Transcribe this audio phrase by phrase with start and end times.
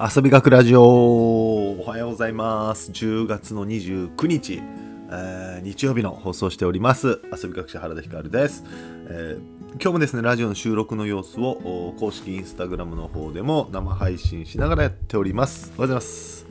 [0.00, 0.82] 遊び学ラジオ。
[0.82, 2.90] おはようございます。
[2.92, 4.62] 10月の29日、
[5.10, 7.20] えー日曜日の放送しております。
[7.30, 8.64] 遊び学者原田光です、
[9.08, 15.72] えー今日もですねラジオの収録の様子を公式インスタグラムの方でも生配信しながらやっております。
[15.76, 16.46] おはようございます。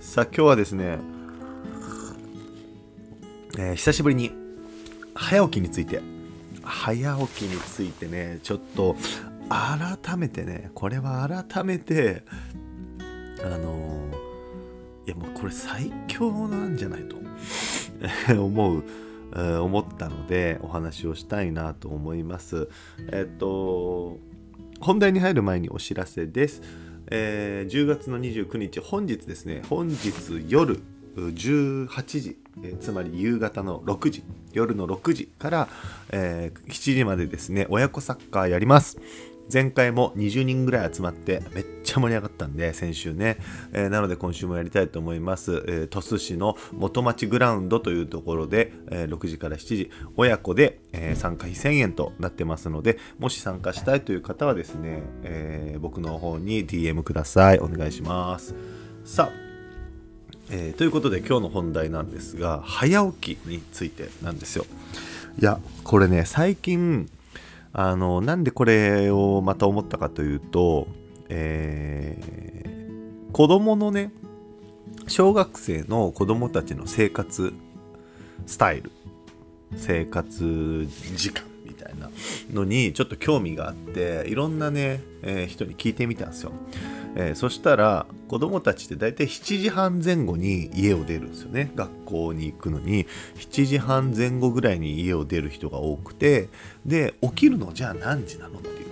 [0.00, 0.98] さあ今日はですね、
[3.58, 4.30] えー久しぶりに
[5.14, 6.02] 早起きについて。
[6.62, 8.96] 早起きについてねちょっと
[9.50, 12.24] 改めてねこれは改めて
[13.44, 14.08] あの
[15.06, 17.16] いやもうこれ最強なんじゃないと。
[18.40, 18.84] 思う、
[19.34, 22.68] 思ったのでお話をしたいなと思います。
[23.12, 24.18] えっと
[24.80, 26.62] 本題に入る前にお知らせです、
[27.10, 29.62] えー10月の29日本日ですね。
[29.68, 30.80] 本日夜
[31.16, 31.86] 18
[32.20, 35.68] 時、えーつまり夕方の6時夜の6時から、
[36.10, 38.98] えー7時までですね親子サッカーやります。
[39.52, 43.36] 前回も20人ぐらい集まってめっちゃ盛り上がったんで先週ね、
[43.72, 57.58] えーなので今週もやりたいと思います、えー鳥栖市の元町グラウンドというところで、えー6時から7時親子で、えー参加費1000円となってますのでもし参加したいという方はですね、えー僕の方に DM ください。
[57.58, 58.54] お願いします。
[59.04, 59.44] さあ
[60.50, 64.64] えーということで今日の本題なんですが早起きについてなんですよ。
[65.40, 67.10] いやこれね最近
[67.76, 70.86] あのなんでこれをまた思ったかというと、
[71.28, 72.74] えー
[73.34, 74.12] 子供のね
[75.08, 77.52] 小学生の子供たちの生活
[78.46, 78.92] スタイル
[79.74, 80.86] 生活
[81.16, 82.10] 時間みたいな
[82.52, 86.52] のにちょっと興味があっていろんなね、えー人に聞いてみたんですよ、
[87.16, 91.70] えーそしたら子供たちって大体7時半前後に家を出るんですよね。
[91.74, 93.06] 学校に行くのに。
[93.36, 96.48] 7時半前後ぐらいに家を出る人が多くて。
[96.84, 98.84] で起きるのじゃあ何時なのっていう。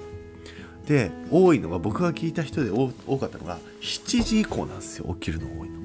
[0.86, 5.80] で多いのが僕が聞いた人で多かったのが7時以降なんですよ起きるの多いの。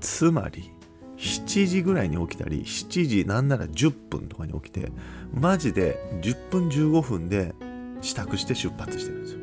[0.00, 0.70] つまり
[1.18, 4.90] 7時ぐらいに起きたり7時なんなら10分とかに起きて
[5.32, 7.54] マジで10分15分で
[8.00, 9.39] 支度して出発してるんですよ。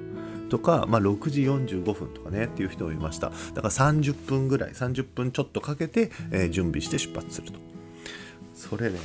[0.48, 3.32] とか、まあ、6時45分とかねっていう人もいました。
[3.54, 7.60] だから30分ぐらい30分ちょっとかけて、えー準備して出発すると。
[8.54, 8.98] それね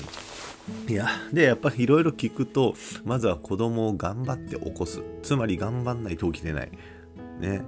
[0.89, 5.03] いやでやっぱりいろいろ聞くとまずは子供を頑張って起こす。
[5.23, 6.71] つまり頑張んないと起きてない。
[7.41, 7.63] ね。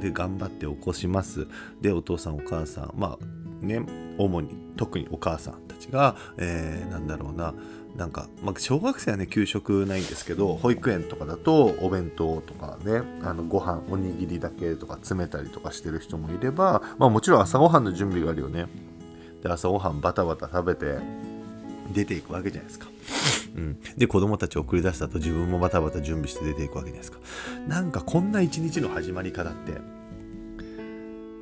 [0.00, 1.46] で頑張って起こします。
[1.80, 3.82] でお父さんお母さんまあね
[4.16, 7.54] 主に特にお母さんたちが、えーなんだろうな
[7.98, 18.66] なんか、まあ、小学生はね給食ないんですけど保育園とかだとお弁当とかねあのご飯おにぎりだけとか詰めたりとかしてる人もいれば、まあ、もちろん朝ごはんの準備があるよね。
[19.42, 20.98] で朝ごはんバタバタ食べて
[21.92, 22.86] 出ていくわけじゃないですか。
[23.56, 27.18] うん、で子供たちを送り出したと自分もバタバタ準備して出ていくわけじゃないですか。
[27.66, 29.78] なんかこんな一日の始まり方ってや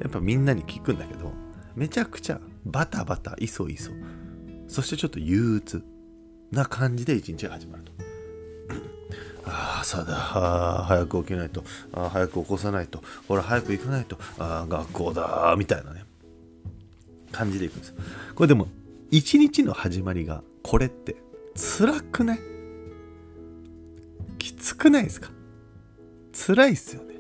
[0.09, 1.33] っぱみんなに聞くんだけど
[1.75, 3.91] めちゃくちゃバタバタいそいそ。
[4.69, 5.84] そしてちょっと憂鬱
[6.53, 7.93] な感じで一日が始まると。
[9.51, 10.15] ああ朝だ。
[10.15, 11.65] 早く起きないと。
[11.93, 13.03] あ早く起こさないと。
[13.29, 14.19] ほら早く行かないと。
[14.39, 16.05] あ学校だみたいなね。
[17.33, 17.89] 感じでいくんです。
[17.89, 17.95] よ
[18.34, 18.69] これでも
[19.11, 21.17] 一日の始まりがこれって
[21.55, 22.41] 辛くない？
[24.39, 25.31] きつくないですか？
[26.33, 27.16] 辛いっすよね。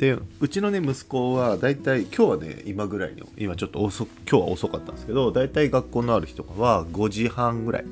[0.00, 7.84] でうちのね息子はだいたい今日はね今ぐらいに今ちょっと遅今日は遅かったんですけどだいたい学校のある日とかは5時半ぐらい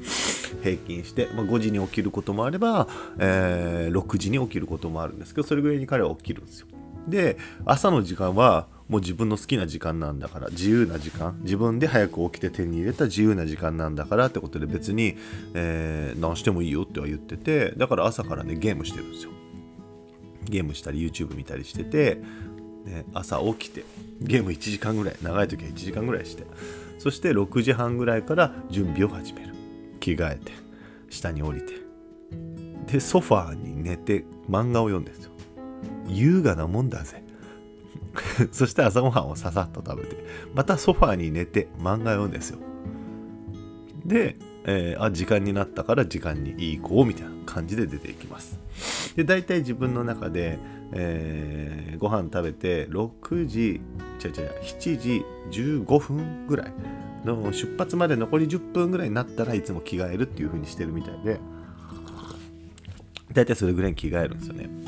[0.62, 2.88] 平均して、まあ、5時に起きることもあれば、
[3.19, 6.66] えー6時に起きることもあるんですけどそれぐらいに彼は起きるんですよ。
[7.06, 7.36] で
[7.66, 15.19] 朝の時間はもう自分の好きな時間なんだから自由な時間自分で早く起きて手に入れた自由な時間なんだからってことで別に、
[15.52, 19.32] えー何してもいいよっては言っててだから朝からねゲームしてるんですよ。
[20.44, 22.21] ゲームしたり YouTube 見たりしてて、
[22.84, 23.84] ね、朝起きて
[24.21, 26.44] ゲーム1時間ぐらい長い時は1時間ぐらいして
[26.99, 29.55] そして6時半ぐらいから準備を始める。
[30.00, 30.52] 着替えて
[31.11, 31.75] 下に降りて。
[32.87, 35.32] でソファーに寝て漫画を読んでるんですよ。
[36.08, 37.23] 優雅なもんだぜ。
[38.50, 40.17] そして朝ごはんをささっと食べて
[40.55, 42.58] またソファーに寝て漫画を読んでですよ。
[44.05, 48.58] で、えーあ時間になったから時間に行こうみたいな感じで出ていきます
[49.16, 50.58] で大体自分の中で、
[50.93, 53.81] えーご飯食べて6時違う
[54.28, 56.72] 違う7時15分ぐらい
[57.25, 61.40] の出発まで残り10分ぐらいになったらいつも着替えるっていう風にしてるみたいで。
[63.32, 64.81] 大体それぐらいに着替えるんですよね、うん。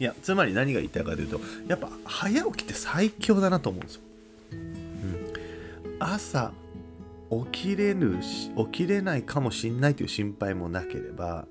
[0.00, 4.00] いやつまり何が言いたいかというとやっぱ早起きって最強だなと思うんですよ、
[4.52, 6.52] うん、朝
[7.52, 11.46] 起きれるし起きれないかもしんないという心配もなければ、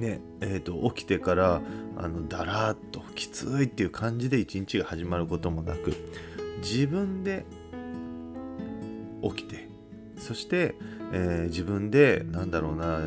[0.00, 1.60] ねえーと、起きてから
[1.96, 5.94] あのだらっときついっていう感じで一日が始まることもなく
[6.62, 7.44] 自分で
[9.22, 9.68] 起きて
[10.16, 10.74] そして、
[11.12, 13.00] えー、自分でなんだろうな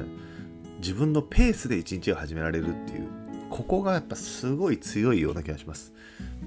[0.80, 3.08] 自分のペースで一日が始められるっていう
[3.50, 5.94] ここがやっぱすごい強いような気がします。
[6.38, 6.44] うん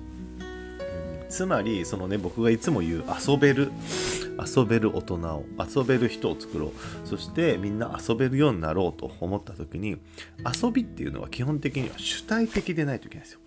[1.29, 3.71] つまりそのね僕がいつも言う遊べる
[4.39, 6.73] 遊べる大人を遊べる人を作ろう。
[7.05, 9.99] そしてみんな遊べるようになろうと思った時に
[10.63, 13.41] 遊びっていうのは基本的には主体的でないといけないんですよ。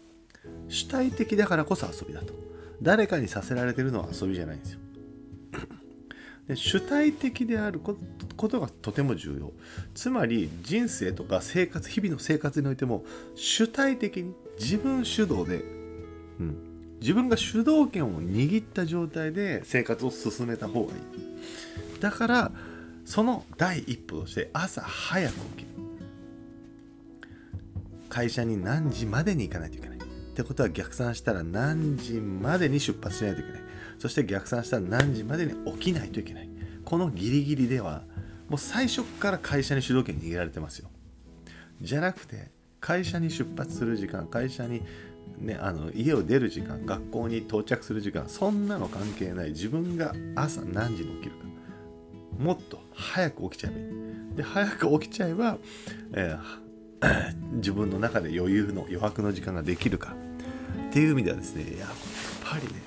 [0.68, 2.34] 主体的だからこそ遊びだと。
[2.82, 4.80] 誰かにさせられてるのは遊びじゃないんですよ。
[6.48, 7.96] で主体的であるこ
[8.48, 9.52] とがとても重要。
[9.94, 13.04] つまり人生とか生活日々の生活においても
[13.36, 15.64] 主体的に自分主導で、
[16.40, 16.69] うん、
[17.02, 22.00] 自分が主導権を握った状態で生活を進めた方がいい。
[22.00, 22.52] だから
[23.06, 25.68] その第一歩として朝早く起きる。
[28.10, 29.98] 会社に何時までに行かないといけない。
[29.98, 30.02] っ
[30.34, 33.62] てことは逆算したら何時までに出発しないといけない。
[33.98, 36.50] そして逆算したら何時までに起きないといけない。
[36.86, 38.04] このギリギリでは
[38.48, 40.90] もう最初から会社に主導権握られてますよ。
[41.82, 44.82] じゃなくて会社に出発する時間会社に
[45.38, 49.50] ね、あの家を出る時間学校に到着する時間そんなの関係ない。
[49.50, 51.46] 自分が朝何時に起きるか。
[52.38, 54.36] もっと早く起きちゃえばいい。
[54.36, 55.58] で早く起きちゃえば、
[56.14, 60.16] えー、 自分の中で余裕の余白の時間ができるか。
[60.90, 61.90] っていう意味ではですねやっ
[62.44, 62.82] ぱりね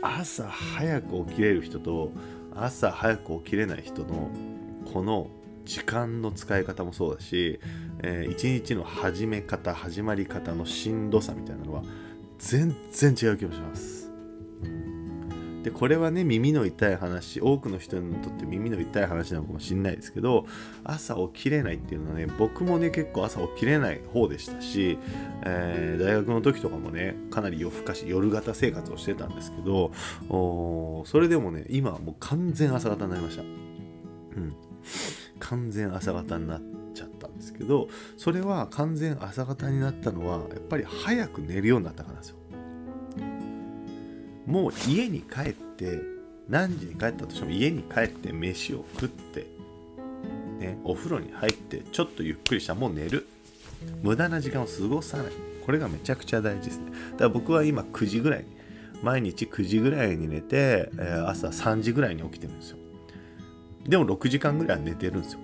[0.00, 2.10] 朝早く起きれる人と
[2.56, 4.30] 朝早く起きれない人の
[4.92, 5.28] この
[5.68, 7.60] 時間の使い方もそうだし、
[8.02, 11.82] えー、一日の始め方始まり方のしんどさみたいなのは
[12.38, 14.10] 全然違う気もします。
[15.62, 20.46] でこれはね耳の痛い話多くの人にとって耳の痛い話なのかもしれないですけど
[20.84, 24.98] 朝起きれないっていうのはね僕もね結構朝起きれない方でしたし、
[25.44, 29.92] えー、大学の時とかもねかなり夜更かし夜型生活をしてたんですけど
[31.04, 33.42] それでもね今はもう完全朝型になりました。
[33.42, 34.56] うん
[35.38, 36.62] 完全朝方になっ
[36.94, 42.36] ちゃったんですけどそれは完全朝方になったのはやっぱり早く寝るようになったからですよ。
[44.46, 46.00] もう家に帰って
[46.48, 49.46] 何時に帰ったとしても家に帰って飯を食って、
[50.58, 53.26] ね、お風呂に入ってちょっとゆっくりしたもう寝る。
[54.02, 55.32] 無駄な時間を過ごさない。
[55.64, 56.90] これがめちゃくちゃ大事ですね。
[57.12, 58.46] だから僕は今9時ぐらい
[59.02, 62.78] 毎日9時ぐらいに寝て、え、朝3時ぐらいに起きてるんですよ。
[63.88, 65.40] でも6時間ぐらいは寝てるんですよ。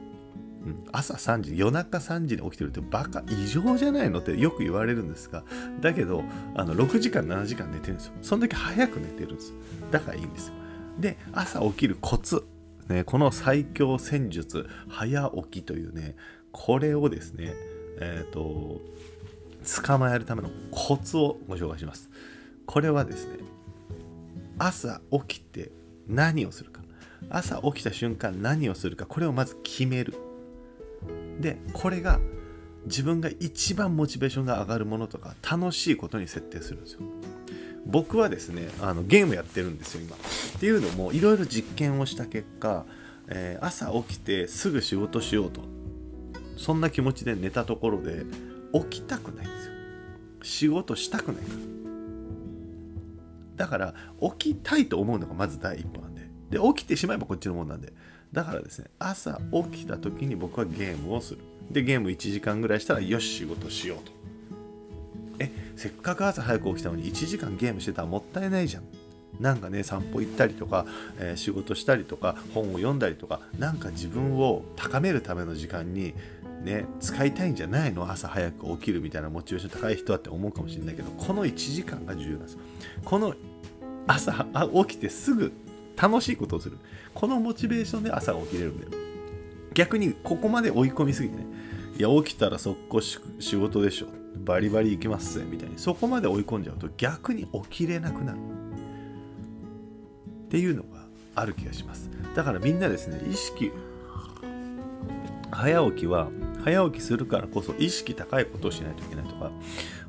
[0.65, 5.45] うん、朝3時夜中3時に起きてるってバカ異常じゃないのってよく言われるんですが
[5.83, 6.25] だけど
[6.55, 8.13] あの6時間7時間寝てるんですよ。
[8.23, 9.53] その時早く寝てるんです。
[9.91, 10.55] だからいいんですよ。
[10.99, 12.47] で朝起きるコツ、
[12.89, 16.17] ね、この最強戦術早起きというね
[16.53, 17.55] これをですね
[18.01, 18.81] えっ、ー、と
[19.83, 22.11] 捕まえるためのコツをご紹介します。
[22.67, 23.39] これはですね
[24.59, 25.73] 朝起きて
[26.09, 26.84] 何をするか。
[27.31, 30.15] 朝起きた瞬間何をするかこれをまず決める。
[31.41, 32.21] でこれが
[32.87, 37.01] 自分が一番モチベーションが上がるものとか楽しいことに設定するんですよ。
[37.87, 40.17] 僕はですねあのゲームやってるんですよ今。
[40.17, 40.19] っ
[40.61, 42.85] ていうのもいろいろ実験をした結果、
[43.29, 45.61] えー、朝起きてすぐ仕事しようと。
[46.57, 48.25] そんな気持ちで寝たところで
[48.73, 49.73] 起きたくないんですよ。
[50.43, 51.59] 仕事したくないから。
[53.57, 53.95] だから
[54.39, 56.14] 起きたいと思うのがまず第一歩なんです
[56.55, 57.93] で起きてしまえばこっちのもんなんで。
[58.33, 59.41] だからですね朝
[59.73, 61.41] 起きた時に僕はゲームをする。
[61.71, 64.13] でゲーム1時間ぐらいしたらよし仕事しようと。
[65.41, 68.85] えせっかく朝早く起きたのに1時間ゲームしてたらもったいないじゃん。
[69.41, 70.87] なんかね散歩行ったりとか、
[71.19, 76.15] えー、仕事したりとか本を読んだりとかなんか自分を高めるための時間に
[76.63, 78.09] ね使いたいんじゃないの？
[78.09, 82.59] 朝早く起きるみたいなモチベーション高い人はって思うかもしれないけどこの1時間が重要なんです。
[83.05, 83.35] この
[84.07, 84.47] 朝
[84.87, 85.53] 起きてすぐ
[85.97, 86.79] 楽しいことをする。
[87.15, 88.91] このモチベーションで朝が起きれるんだよ。
[89.75, 91.47] 逆にここまで追い込みすぎてね。
[91.99, 94.07] いや起きたら速攻仕事でしょ。
[94.45, 95.79] バリバリ行きますぜみたいに。
[95.79, 98.39] そこまで追い込んじゃうと逆に起きれなくなる。
[98.39, 98.41] っ
[100.49, 102.11] ていうのがある気がします。
[102.35, 103.71] だからみんなですね意識
[105.51, 106.29] 早起きは
[106.65, 109.51] 早起きするからこそ意識高いことをしないといけないとか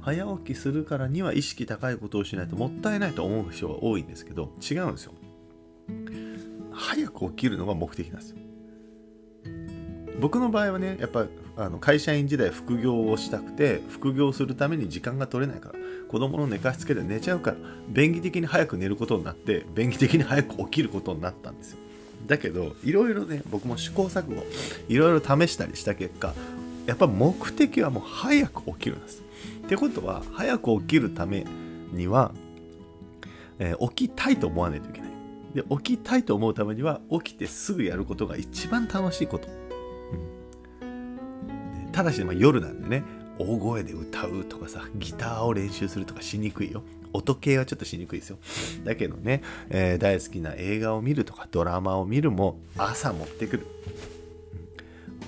[0.02, 5.14] 早起きするからには意識高いことをしないともったいないと思う人が多いんですけど違うんですよ。
[6.86, 8.38] 早く起きるのが目的なんですよ。
[10.20, 11.26] 僕の場合はねやっぱ
[11.58, 15.76] あの会社員時代副業をしたくて副業するために時間が取れないから
[16.10, 17.58] 子供の寝かしつけで寝ちゃうから
[17.90, 21.80] 便宜的に早く寝ることになって便宜的に早く起きることになったんですよ。
[22.28, 24.44] だけどいろいろね僕も試行錯誤
[24.88, 26.34] いろいろ試したりした結果
[26.86, 29.24] やっぱ目的はもう早く起きるんです。
[29.66, 31.46] ってことは早く起きるため
[31.92, 32.32] には、
[33.58, 35.05] えー、起きたいと思わないといけない。
[35.56, 39.48] で起きたいと思うためには起きてすぐやることが一番楽しいこと、
[40.82, 43.04] うん、ただし、ま、夜なんでね
[43.40, 46.84] 大声で歌うとかさギターを練習するとかしにくいよ。
[47.14, 48.38] 音系はちょっとしにくいですよ。
[48.84, 53.68] だけどね、えー、大好きな映画を見るとかドラマを見るも朝持ってくる。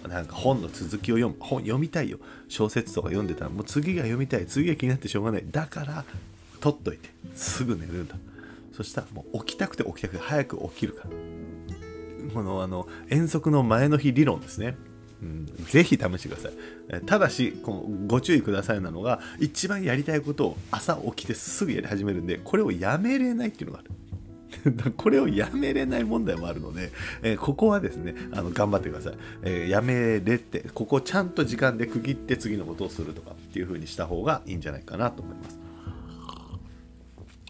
[0.07, 1.36] なんか本の続きを読む。
[1.39, 2.19] 本読みたいよ。
[2.50, 4.46] 小説とか読んでたらもう次が読みたい。
[4.46, 5.46] 次が気になってしょうがない。
[5.50, 6.05] だから
[6.60, 7.10] 取っといて。
[7.36, 8.15] すぐ寝るんだ。
[8.77, 11.10] そしたらもう起きたくて起きたくて早く起きるから
[12.31, 14.77] このあの遠足の前の日理論ですね
[15.19, 17.01] うん、ぜひ試してください。
[17.07, 23.91] ただし、このご注意くださいなのが、一番やりたいことを朝起きてすぐやり始めるんで、これをやめれないっていうのがある。
[24.96, 26.91] これをやめれない問題もあるので、
[27.24, 35.67] えー、ここはですね、あの頑張ってください、えー、やめれて、ここをちゃんと時間で区切って次のことをするとかっていう風にした方がいいんじゃないかなと思います。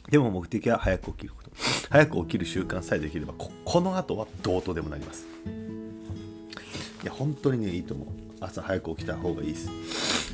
[0.09, 1.51] でも目的は早く起きること。
[1.89, 5.25] 早く起きる習慣さえできれば、ここの後はどうとでもなります。
[7.03, 8.07] いや、本当にね、いいと思う。
[8.39, 9.69] 朝早く起きた方がいいです。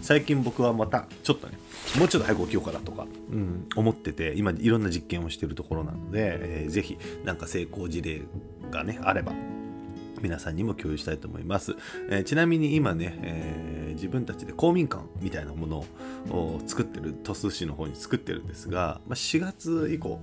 [0.01, 1.57] 最近僕はまた、ちょっとね、
[1.97, 8.21] もうちょっと早く起きようかなとか、うん、思ってて、今いろんな実験をしてるところなので、えー、ぜひ、なんか成功事例
[8.69, 9.33] がね、あれば、
[10.21, 11.75] 皆さんにも共有したいと思います。
[12.09, 15.85] えー、ちなみに今ね、えー、自分たちで公民館みたいなもの
[16.29, 20.19] を作ってる、鳥栖市の方に作ってるんですが、まあ、4月以降、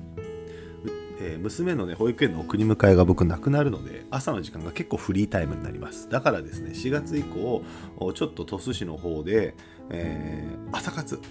[1.21, 6.09] えー、娘のね保育園の送り迎えが僕なくなるので朝の時間が結構フリータイムになります。
[6.09, 7.63] だからですね4月以降
[8.15, 9.55] ちょっと鳥栖市の方で、
[9.91, 11.23] えー、朝活、うん、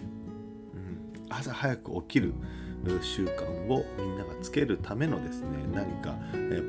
[1.30, 2.34] 朝早く起きる
[3.02, 6.16] 習慣をみんながつけるためのですね何か、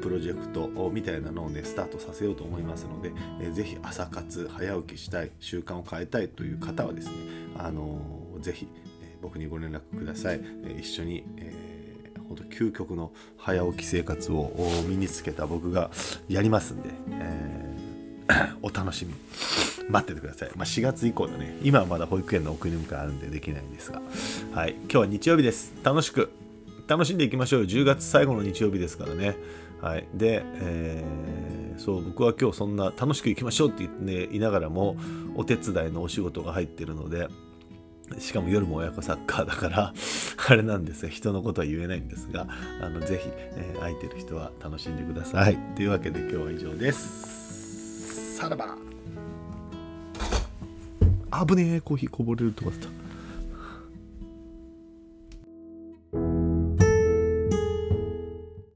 [0.03, 7.15] プロジェクトみたいなのをねスタートさせようと思いますので、えー、ぜひ朝活早起きしたい習慣を変えたいという方はですね
[7.57, 8.69] あのー、ぜひ、
[9.23, 10.41] 僕にご連絡ください、
[10.79, 11.71] 一緒に、えー
[12.31, 14.53] 本当究極の早起き生活を
[14.87, 15.91] 身につけた僕が
[16.29, 17.70] やりますんで、えー、
[18.63, 19.15] お楽しみ。
[19.89, 21.59] 待っててください、まあ、4月以降だね。
[21.63, 24.01] 今はまだ保育園の送り迎えあるんでできないんですが。
[24.53, 24.77] はい。
[24.83, 25.73] 今日は日曜日です。
[25.83, 26.31] 楽しく
[26.87, 27.67] 楽しんでいきましょうよ。
[27.67, 29.37] 10月最後の日曜日ですからね。
[29.81, 30.07] はい。
[30.15, 34.97] で、えー、そう僕は今日そんな楽しくいきましょうって言って、ね、いながらも
[35.35, 37.29] お手伝いのお仕事が入ってるので
[38.19, 39.95] しかも夜も親子サッカーだから
[40.49, 41.09] あれなんですよ。
[41.09, 42.49] 人のことは言えないんですが
[42.83, 45.57] あのぜひ、えー、空いてる人は楽しんでください。
[45.77, 47.40] というわけで今日は以上です。
[48.41, 48.75] さらば。
[51.47, 53.00] 危ねえコーヒーこぼれると思った。